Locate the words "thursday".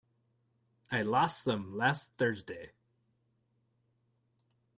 2.17-2.71